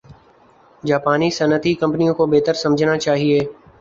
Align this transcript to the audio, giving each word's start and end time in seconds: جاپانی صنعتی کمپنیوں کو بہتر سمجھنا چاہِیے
جاپانی 0.83 1.29
صنعتی 1.31 1.73
کمپنیوں 1.81 2.13
کو 2.15 2.25
بہتر 2.27 2.53
سمجھنا 2.63 2.97
چاہِیے 2.97 3.39